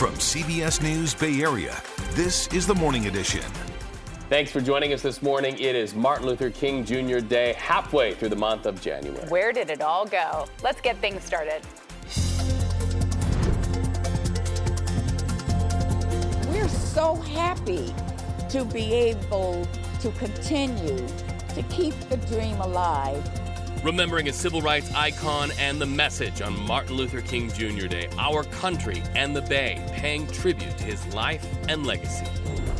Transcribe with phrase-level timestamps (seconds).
[0.00, 1.76] From CBS News Bay Area,
[2.12, 3.42] this is the Morning Edition.
[4.30, 5.58] Thanks for joining us this morning.
[5.58, 7.18] It is Martin Luther King Jr.
[7.18, 9.28] Day, halfway through the month of January.
[9.28, 10.46] Where did it all go?
[10.62, 11.60] Let's get things started.
[16.48, 17.94] We're so happy
[18.48, 19.68] to be able
[20.00, 21.06] to continue
[21.56, 23.22] to keep the dream alive.
[23.82, 27.86] Remembering a civil rights icon and the message on Martin Luther King Jr.
[27.86, 32.26] Day, our country and the Bay paying tribute to his life and legacy.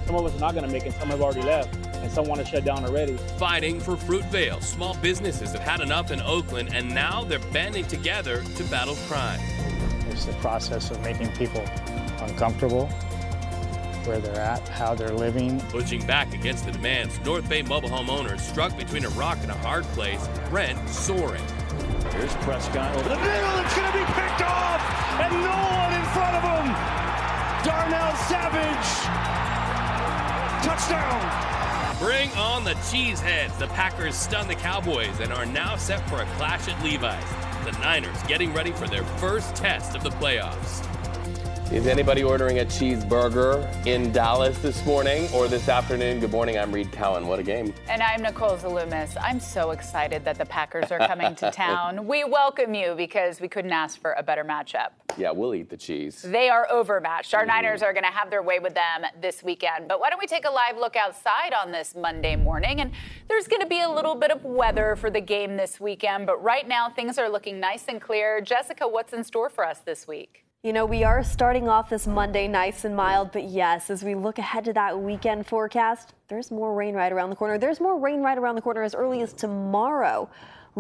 [0.04, 2.26] Some of us are not going to make it, some have already left, and some
[2.26, 3.16] want to shut down already.
[3.38, 4.62] Fighting for Fruitvale.
[4.62, 9.40] Small businesses have had enough in Oakland, and now they're banding together to battle crime.
[10.10, 11.64] It's the process of making people
[12.20, 12.90] uncomfortable
[14.06, 15.60] where they're at, how they're living.
[15.68, 19.50] Pushing back against the demands, North Bay mobile home owners struck between a rock and
[19.50, 21.42] a hard place, rent soaring.
[22.12, 24.80] Here's Prescott over the middle, it's going to be picked off,
[25.20, 27.00] and no one in front of him.
[27.64, 29.30] Darnell Savage
[30.64, 31.98] Touchdown!
[31.98, 33.58] Bring on the cheeseheads.
[33.58, 37.24] The Packers stun the Cowboys and are now set for a clash at Levi's.
[37.64, 40.89] The Niners getting ready for their first test of the playoffs.
[41.72, 46.18] Is anybody ordering a cheeseburger in Dallas this morning or this afternoon?
[46.18, 47.28] Good morning, I'm Reed Cowan.
[47.28, 47.72] What a game.
[47.88, 49.16] And I'm Nicole Zalumis.
[49.22, 52.08] I'm so excited that the Packers are coming to town.
[52.08, 54.88] we welcome you because we couldn't ask for a better matchup.
[55.16, 56.22] Yeah, we'll eat the cheese.
[56.22, 57.34] They are overmatched.
[57.34, 57.50] Our mm-hmm.
[57.50, 59.86] Niners are going to have their way with them this weekend.
[59.86, 62.80] But why don't we take a live look outside on this Monday morning?
[62.80, 62.90] And
[63.28, 66.26] there's going to be a little bit of weather for the game this weekend.
[66.26, 68.40] But right now, things are looking nice and clear.
[68.40, 70.46] Jessica, what's in store for us this week?
[70.62, 74.14] You know, we are starting off this Monday nice and mild, but yes, as we
[74.14, 77.56] look ahead to that weekend forecast, there's more rain right around the corner.
[77.56, 80.28] There's more rain right around the corner as early as tomorrow.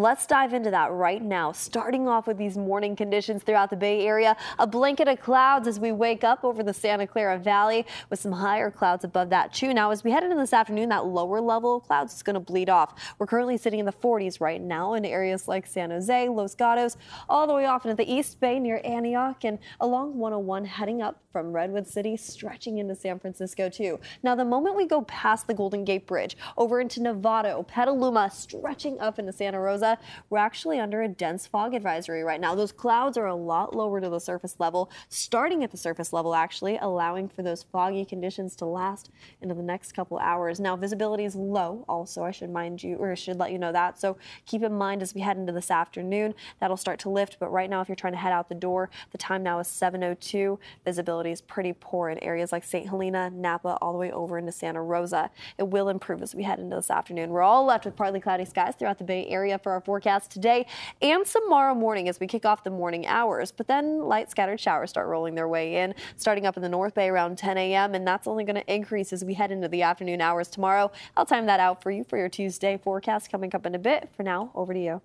[0.00, 4.06] Let's dive into that right now, starting off with these morning conditions throughout the Bay
[4.06, 4.34] Area.
[4.58, 8.32] A blanket of clouds as we wake up over the Santa Clara Valley with some
[8.32, 9.74] higher clouds above that too.
[9.74, 12.40] Now, as we head into this afternoon, that lower level of clouds is going to
[12.40, 12.94] bleed off.
[13.18, 16.96] We're currently sitting in the 40s right now in areas like San Jose, Los Gatos,
[17.28, 21.20] all the way off into the East Bay near Antioch and along 101 heading up
[21.30, 24.00] from Redwood City, stretching into San Francisco too.
[24.22, 28.98] Now, the moment we go past the Golden Gate Bridge over into Novato, Petaluma, stretching
[28.98, 29.89] up into Santa Rosa,
[30.28, 32.54] we're actually under a dense fog advisory right now.
[32.54, 36.34] Those clouds are a lot lower to the surface level, starting at the surface level,
[36.34, 40.60] actually, allowing for those foggy conditions to last into the next couple hours.
[40.60, 43.72] Now, visibility is low, also, I should mind you, or I should let you know
[43.72, 44.00] that.
[44.00, 47.38] So keep in mind as we head into this afternoon, that'll start to lift.
[47.38, 49.68] But right now, if you're trying to head out the door, the time now is
[49.68, 50.58] 7.02.
[50.84, 52.88] Visibility is pretty poor in areas like St.
[52.88, 55.30] Helena, Napa, all the way over into Santa Rosa.
[55.58, 57.30] It will improve as we head into this afternoon.
[57.30, 60.30] We're all left with partly cloudy skies throughout the Bay Area for our our forecast
[60.30, 60.66] today
[61.00, 63.50] and tomorrow morning as we kick off the morning hours.
[63.50, 66.94] But then light scattered showers start rolling their way in, starting up in the North
[66.94, 67.94] Bay around 10 a.m.
[67.94, 70.90] And that's only going to increase as we head into the afternoon hours tomorrow.
[71.16, 74.10] I'll time that out for you for your Tuesday forecast coming up in a bit.
[74.14, 75.00] For now, over to you.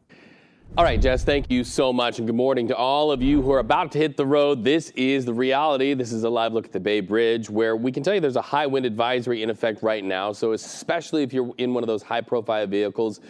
[0.78, 2.18] All right, Jess, thank you so much.
[2.18, 4.62] And good morning to all of you who are about to hit the road.
[4.62, 5.94] This is the reality.
[5.94, 8.36] This is a live look at the Bay Bridge where we can tell you there's
[8.36, 10.34] a high wind advisory in effect right now.
[10.34, 13.22] So, especially if you're in one of those high profile vehicles,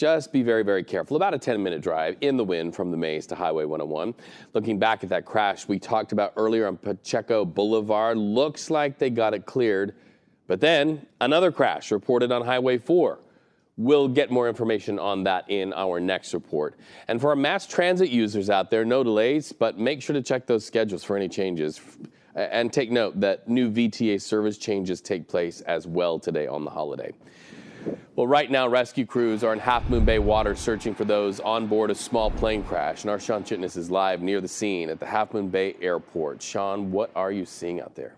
[0.00, 1.14] just be very, very careful.
[1.14, 4.14] About a 10 minute drive in the wind from the maze to Highway 101.
[4.54, 9.10] Looking back at that crash we talked about earlier on Pacheco Boulevard, looks like they
[9.10, 9.94] got it cleared.
[10.46, 13.18] But then another crash reported on Highway 4.
[13.76, 16.78] We'll get more information on that in our next report.
[17.06, 20.46] And for our mass transit users out there, no delays, but make sure to check
[20.46, 21.78] those schedules for any changes.
[22.34, 26.70] And take note that new VTA service changes take place as well today on the
[26.70, 27.12] holiday.
[28.16, 31.66] Well, right now, rescue crews are in Half Moon Bay water searching for those on
[31.66, 33.02] board a small plane crash.
[33.02, 36.42] And our Sean Chitnis is live near the scene at the Half Moon Bay Airport.
[36.42, 38.14] Sean, what are you seeing out there?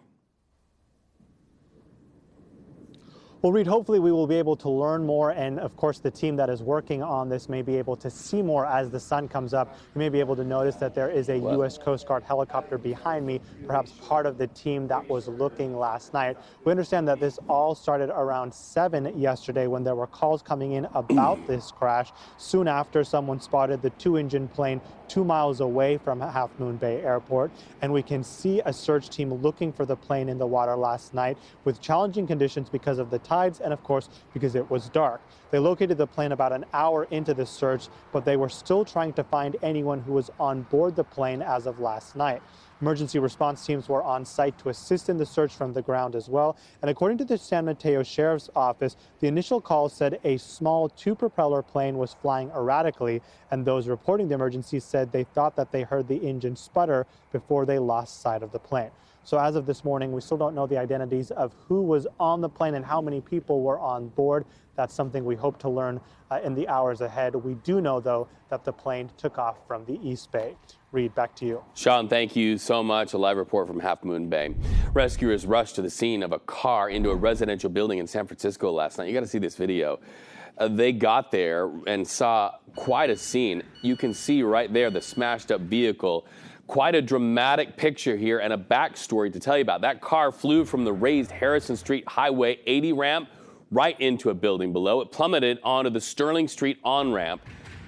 [3.43, 5.33] Well, Reed, hopefully we will be able to learn more.
[5.33, 8.41] And of course, the team that is working on this may be able to see
[8.41, 9.77] more as the sun comes up.
[9.97, 11.39] You may be able to notice that there is a?
[11.39, 11.77] U.S.
[11.77, 16.37] Coast Guard helicopter behind me, perhaps part of the team that was looking last night.
[16.65, 20.85] We understand that this all started around 7 yesterday when there were calls coming in
[20.95, 22.13] about this crash.
[22.39, 24.81] Soon after, someone spotted the two engine plane
[25.13, 27.51] two miles away from Half Moon Bay Airport.
[27.83, 31.13] And we can see a search team looking for the plane in the water last
[31.13, 35.23] night with challenging conditions because of the tides and, of course, because it was dark.
[35.51, 39.15] They located the plane about an hour into the search, but they were still trying
[39.15, 42.43] to find anyone who was on board the plane as of last night.
[42.83, 46.29] Emergency response teams were on site to assist in the search from the ground as
[46.29, 46.57] well.
[46.83, 51.15] And according to the San Mateo Sheriff's Office, the initial call said a small two
[51.15, 55.85] propeller plane was flying erratically, and those reporting the emergency said they thought that they
[55.85, 58.91] heard the engine sputter before they lost sight of the plane.
[59.25, 62.41] So as of this morning, we still don't know the identities of who was on
[62.41, 64.45] the plane and how many people were on board.
[64.75, 67.35] That's something we hope to learn uh, in the hours ahead.
[67.35, 70.57] We do know, though, that the plane took off from the East Bay.
[70.91, 71.63] Reed, back to you.
[71.75, 73.13] Sean, thank you so much.
[73.13, 74.55] A live report from Half Moon Bay.
[74.93, 78.73] Rescuers rushed to the scene of a car into a residential building in San Francisco
[78.73, 79.09] last night.
[79.09, 80.01] You got to see this video.
[80.59, 83.63] Uh, they got there and saw quite a scene.
[83.81, 86.27] You can see right there the smashed up vehicle.
[86.67, 89.81] Quite a dramatic picture here and a backstory to tell you about.
[89.81, 93.29] That car flew from the raised Harrison Street Highway 80 ramp
[93.71, 95.01] right into a building below.
[95.01, 97.43] It plummeted onto the Sterling Street on ramp.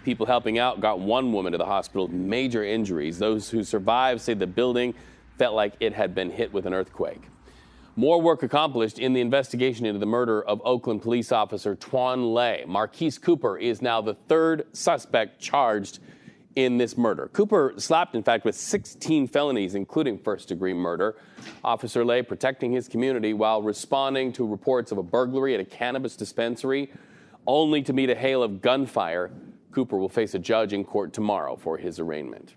[0.04, 3.18] People helping out got one woman to the hospital with major injuries.
[3.18, 4.94] Those who survived say the building
[5.38, 7.22] felt like it had been hit with an earthquake.
[7.96, 12.66] More work accomplished in the investigation into the murder of Oakland police officer Tuan Le.
[12.66, 16.00] Marquise Cooper is now the third suspect charged
[16.56, 17.28] in this murder.
[17.32, 21.16] Cooper slapped, in fact, with 16 felonies, including first degree murder.
[21.64, 26.16] Officer Le protecting his community while responding to reports of a burglary at a cannabis
[26.16, 26.90] dispensary,
[27.46, 29.30] only to meet a hail of gunfire
[29.74, 32.54] Cooper will face a judge in court tomorrow for his arraignment.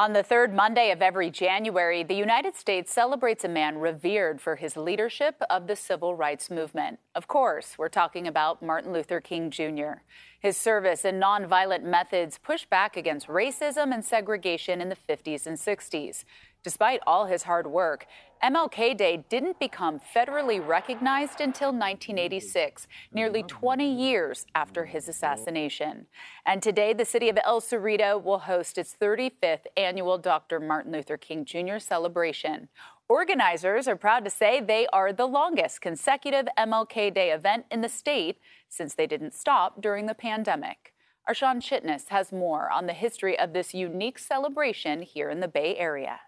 [0.00, 4.56] On the third Monday of every January, the United States celebrates a man revered for
[4.56, 6.98] his leadership of the civil rights movement.
[7.14, 10.00] Of course, we're talking about Martin Luther King Jr.
[10.40, 15.58] His service and nonviolent methods pushed back against racism and segregation in the 50s and
[15.58, 16.24] 60s.
[16.62, 18.06] Despite all his hard work,
[18.42, 26.06] MLK Day didn't become federally recognized until 1986, nearly 20 years after his assassination.
[26.46, 30.58] And today, the city of El Cerrito will host its 35th annual Dr.
[30.58, 31.78] Martin Luther King Jr.
[31.78, 32.68] celebration.
[33.10, 37.90] Organizers are proud to say they are the longest consecutive MLK Day event in the
[37.90, 38.38] state
[38.70, 40.94] since they didn't stop during the pandemic.
[41.28, 45.48] Our Sean Chitnis has more on the history of this unique celebration here in the
[45.48, 46.20] Bay Area.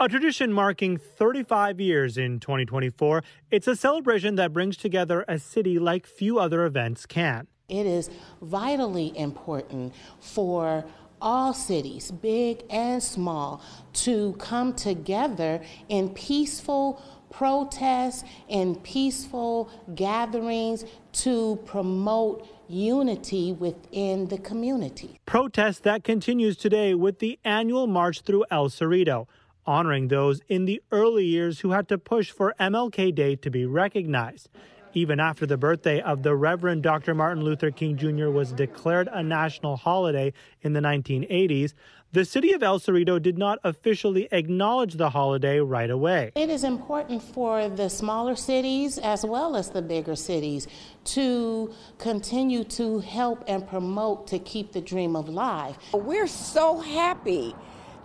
[0.00, 5.76] A tradition marking 35 years in 2024, it's a celebration that brings together a city
[5.80, 7.48] like few other events can.
[7.68, 8.08] It is
[8.40, 10.84] vitally important for
[11.20, 13.60] all cities, big and small,
[13.94, 25.18] to come together in peaceful protests and peaceful gatherings to promote unity within the community.
[25.26, 29.26] Protest that continues today with the annual march through El Cerrito
[29.68, 33.66] honoring those in the early years who had to push for MLK Day to be
[33.66, 34.48] recognized.
[34.94, 37.14] Even after the birthday of the Reverend Dr.
[37.14, 38.30] Martin Luther King Jr.
[38.30, 40.32] was declared a national holiday
[40.62, 41.74] in the 1980s,
[42.12, 46.32] the city of El Cerrito did not officially acknowledge the holiday right away.
[46.34, 50.66] It is important for the smaller cities as well as the bigger cities
[51.04, 55.76] to continue to help and promote to keep the dream alive.
[55.92, 57.54] We're so happy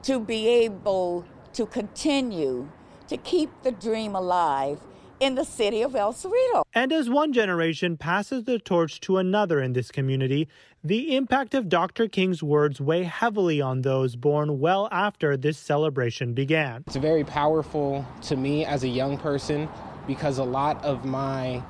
[0.03, 2.69] to be able to continue
[3.07, 4.79] to keep the dream alive
[5.19, 6.63] in the city of El Cerrito.
[6.73, 10.49] And as one generation passes the torch to another in this community,
[10.83, 12.07] the impact of Dr.
[12.09, 16.83] King's words weigh heavily on those born well after this celebration began.
[16.87, 19.69] It's very powerful to me as a young person
[20.07, 21.63] because a lot of my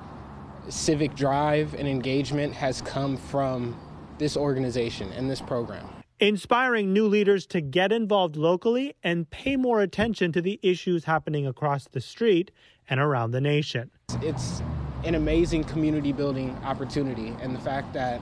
[0.69, 3.79] civic drive and engagement has come from
[4.17, 5.87] this organization and this program
[6.27, 11.45] inspiring new leaders to get involved locally and pay more attention to the issues happening
[11.45, 12.49] across the street
[12.89, 13.91] and around the nation.
[14.21, 14.61] It's
[15.03, 18.21] an amazing community building opportunity, and the fact that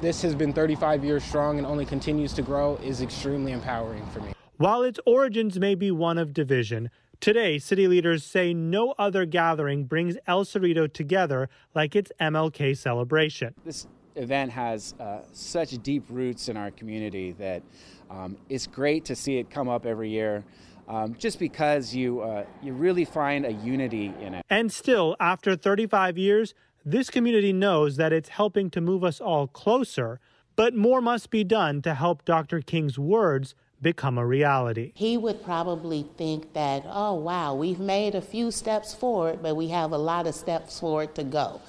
[0.00, 4.20] this has been 35 years strong and only continues to grow is extremely empowering for
[4.20, 4.32] me.
[4.56, 9.86] While its origins may be one of division, Today, city leaders say no other gathering
[9.86, 13.54] brings El Cerrito together like its MLK celebration.
[13.64, 17.62] This event has uh, such deep roots in our community that
[18.10, 20.44] um, it's great to see it come up every year.
[20.88, 24.44] Um, just because you uh, you really find a unity in it.
[24.48, 26.54] And still, after 35 years,
[26.84, 30.20] this community knows that it's helping to move us all closer,
[30.54, 32.60] but more must be done to help Dr.
[32.60, 34.92] King's words become a reality.
[34.94, 39.68] He would probably think that, oh, wow, we've made a few steps forward, but we
[39.68, 41.60] have a lot of steps forward to go.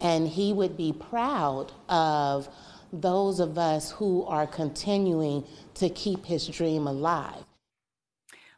[0.00, 2.48] And he would be proud of
[2.92, 5.44] those of us who are continuing
[5.74, 7.45] to keep his dream alive.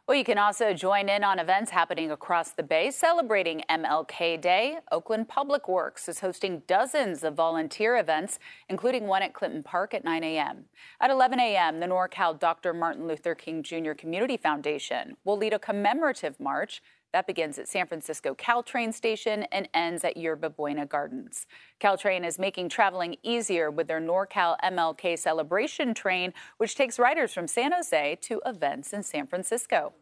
[0.09, 4.79] Well, you can also join in on events happening across the Bay celebrating MLK Day.
[4.91, 8.39] Oakland Public Works is hosting dozens of volunteer events,
[8.69, 10.65] including one at Clinton Park at 9 a.m.
[10.99, 12.73] At 11 a.m., the NorCal Dr.
[12.73, 13.91] Martin Luther King Jr.
[13.91, 19.67] Community Foundation will lead a commemorative march that begins at San Francisco Caltrain Station and
[19.73, 21.45] ends at Yerba Buena Gardens.
[21.79, 27.47] Caltrain is making traveling easier with their NorCal MLK celebration train, which takes riders from
[27.47, 29.93] San Jose to events in San Francisco.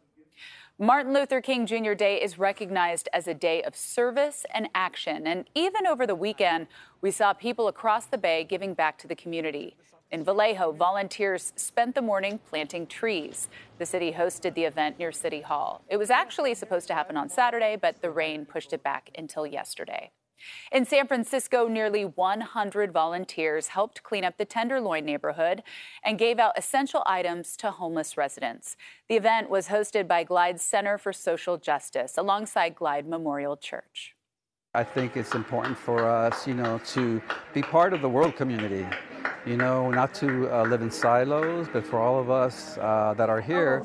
[0.80, 1.94] Martin Luther King Jr.
[1.94, 5.26] Day is recognized as a day of service and action.
[5.26, 6.68] And even over the weekend,
[7.00, 9.76] we saw people across the Bay giving back to the community.
[10.10, 13.48] In Vallejo, volunteers spent the morning planting trees.
[13.76, 15.82] The city hosted the event near City Hall.
[15.86, 19.46] It was actually supposed to happen on Saturday, but the rain pushed it back until
[19.46, 20.10] yesterday.
[20.72, 25.62] In San Francisco, nearly 100 volunteers helped clean up the Tenderloin neighborhood
[26.02, 28.76] and gave out essential items to homeless residents.
[29.08, 34.14] The event was hosted by Glide Center for Social Justice alongside Glide Memorial Church.
[34.78, 37.20] I think it's important for us, you know, to
[37.52, 38.86] be part of the world community
[39.44, 43.30] you know, not to uh, live in silos, but for all of us uh, that
[43.30, 43.82] are here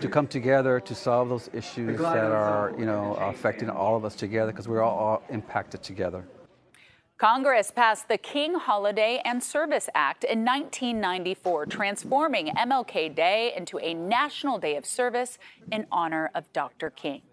[0.00, 4.16] to come together to solve those issues that are, you know, affecting all of us
[4.16, 6.24] together because we're all, all impacted together.
[7.16, 13.94] Congress passed the King Holiday and Service Act in 1994, transforming MLK Day into a
[13.94, 15.38] national day of service
[15.70, 16.90] in honor of Dr.
[16.90, 17.22] King.